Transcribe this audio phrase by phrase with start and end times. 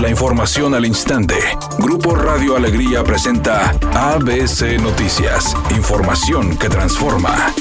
[0.00, 1.34] La información al instante.
[1.80, 5.56] Grupo Radio Alegría presenta ABC Noticias.
[5.76, 7.52] Información que transforma.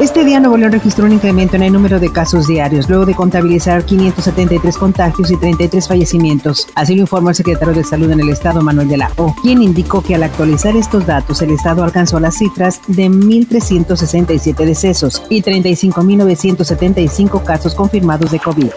[0.00, 3.14] Este día Nuevo León registró un incremento en el número de casos diarios, luego de
[3.14, 6.68] contabilizar 573 contagios y 33 fallecimientos.
[6.76, 9.62] Así lo informó el secretario de Salud en el Estado, Manuel de la O, quien
[9.62, 15.42] indicó que al actualizar estos datos, el Estado alcanzó las cifras de 1.367 decesos y
[15.42, 18.70] 35.975 casos confirmados de COVID.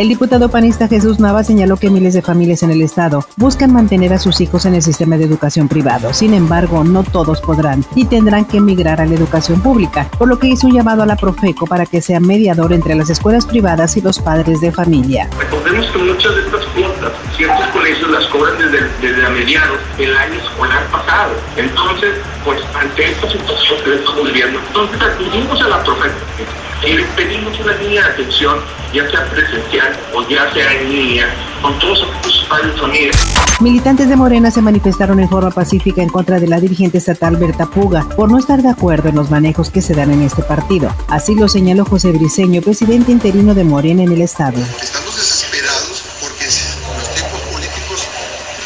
[0.00, 4.14] El diputado panista Jesús Nava señaló que miles de familias en el estado buscan mantener
[4.14, 6.14] a sus hijos en el sistema de educación privado.
[6.14, 10.38] Sin embargo, no todos podrán y tendrán que emigrar a la educación pública, por lo
[10.38, 13.94] que hizo un llamado a la Profeco para que sea mediador entre las escuelas privadas
[13.98, 15.28] y los padres de familia.
[15.38, 20.40] Recordemos que muchas de estas cuotas, ciertos colegios las cobran desde, a mediados del año
[20.40, 21.34] escolar pasado.
[21.58, 27.06] Entonces, pues ante esta situación que estamos viviendo, entonces acudimos a la Profeco y les
[27.10, 28.58] pedimos una línea de atención,
[28.92, 31.26] ya sea presencial o ya sea en línea,
[31.60, 33.16] con todos y familias.
[33.60, 37.66] Militantes de Morena se manifestaron en forma pacífica en contra de la dirigente estatal Berta
[37.66, 40.94] Puga por no estar de acuerdo en los manejos que se dan en este partido.
[41.08, 44.58] Así lo señaló José Briceño, presidente interino de Morena en el estado.
[44.80, 48.08] Estamos desesperados porque los tiempos políticos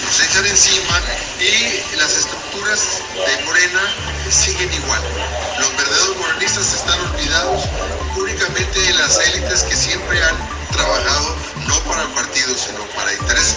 [0.04, 1.00] nos echan encima
[1.40, 3.80] y las estructuras de Morena
[4.30, 5.02] siguen igual.
[5.58, 7.68] Los verdaderos morenistas están olvidados
[8.16, 10.36] únicamente las élites que siempre han
[10.72, 11.36] trabajado
[11.68, 13.53] no para el partido, sino para intereses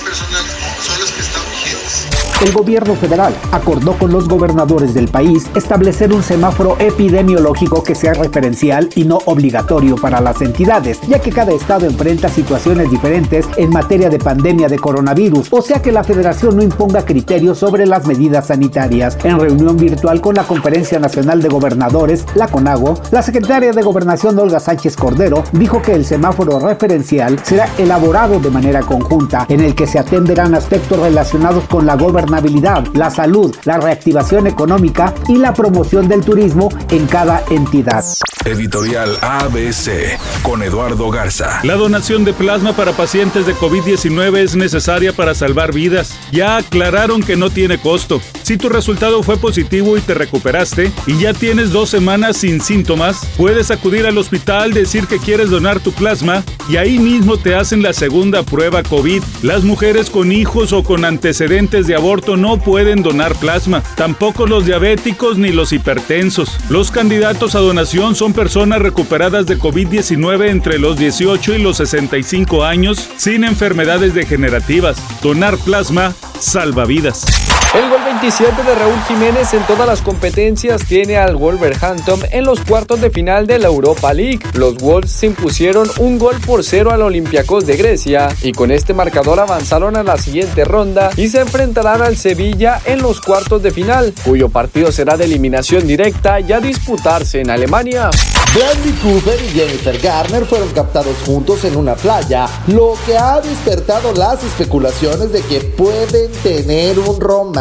[2.39, 8.13] El gobierno federal acordó con los gobernadores del país establecer un semáforo epidemiológico que sea
[8.13, 13.71] referencial y no obligatorio para las entidades, ya que cada estado enfrenta situaciones diferentes en
[13.71, 18.05] materia de pandemia de coronavirus, o sea que la federación no imponga criterios sobre las
[18.05, 19.17] medidas sanitarias.
[19.23, 24.37] En reunión virtual con la Conferencia Nacional de Gobernadores, la CONAGO, la secretaria de Gobernación
[24.37, 29.73] Olga Sánchez Cordero dijo que el semáforo referencial será elaborado de manera conjunta, en el
[29.73, 31.95] que se atenderán aspectos relacionados con la
[32.27, 38.03] gobernabilidad la salud, la reactivación económica y la promoción del turismo en cada entidad.
[38.47, 41.59] Editorial ABC con Eduardo Garza.
[41.63, 46.17] La donación de plasma para pacientes de COVID-19 es necesaria para salvar vidas.
[46.31, 48.21] Ya aclararon que no tiene costo.
[48.43, 53.27] Si tu resultado fue positivo y te recuperaste y ya tienes dos semanas sin síntomas,
[53.35, 57.81] puedes acudir al hospital, decir que quieres donar tu plasma y ahí mismo te hacen
[57.81, 59.21] la segunda prueba COVID.
[59.43, 64.65] Las mujeres con hijos o con antecedentes de aborto no pueden donar plasma, tampoco los
[64.65, 66.57] diabéticos ni los hipertensos.
[66.69, 72.63] Los candidatos a donación son personas recuperadas de COVID-19 entre los 18 y los 65
[72.63, 75.01] años sin enfermedades degenerativas.
[75.23, 77.46] Donar plasma salva vidas.
[77.75, 82.61] El gol 27 de Raúl Jiménez en todas las competencias tiene al Wolverhampton en los
[82.61, 84.39] cuartos de final de la Europa League.
[84.53, 88.93] Los Wolves se impusieron un gol por cero al Olympiacos de Grecia y con este
[88.93, 93.71] marcador avanzaron a la siguiente ronda y se enfrentarán al Sevilla en los cuartos de
[93.71, 98.09] final, cuyo partido será de eliminación directa y a disputarse en Alemania.
[98.55, 104.13] Bradley Cooper y Jennifer Garner fueron captados juntos en una playa, lo que ha despertado
[104.13, 107.56] las especulaciones de que pueden tener un romance.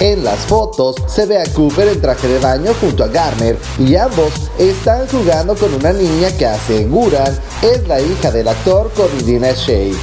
[0.00, 3.94] En las fotos se ve a Cooper en traje de baño junto a Garner y
[3.94, 9.94] ambos están jugando con una niña que aseguran es la hija del actor Corridina Shake.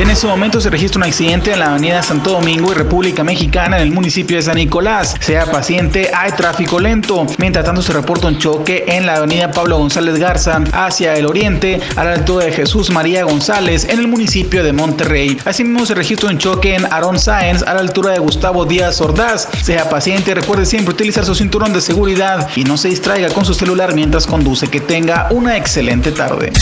[0.00, 3.78] En ese momento se registra un accidente en la avenida Santo Domingo y República Mexicana
[3.78, 5.16] en el municipio de San Nicolás.
[5.18, 7.26] Sea paciente, hay tráfico lento.
[7.38, 11.80] Mientras tanto se reporta un choque en la avenida Pablo González Garza hacia el oriente
[11.96, 15.36] a la altura de Jesús María González en el municipio de Monterrey.
[15.44, 19.48] Asimismo se registra un choque en Aaron Sáenz a la altura de Gustavo Díaz Ordaz.
[19.64, 23.52] Sea paciente, recuerde siempre utilizar su cinturón de seguridad y no se distraiga con su
[23.52, 24.68] celular mientras conduce.
[24.68, 26.52] Que tenga una excelente tarde.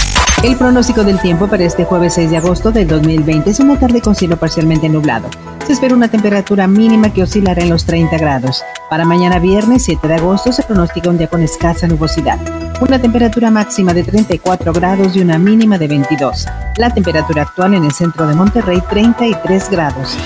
[0.43, 2.87] El pronóstico del tiempo para este jueves 6 de agosto del
[3.27, 5.29] 2020 es una tarde con cielo parcialmente nublado.
[5.67, 8.63] Se espera una temperatura mínima que oscilará en los 30 grados.
[8.89, 12.39] Para mañana viernes 7 de agosto se pronostica un día con escasa nubosidad.
[12.81, 16.47] Una temperatura máxima de 34 grados y una mínima de 22.
[16.77, 20.17] La temperatura actual en el centro de Monterrey 33 grados.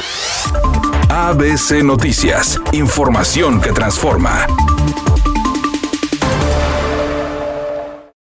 [1.09, 4.47] ABC Noticias, información que transforma.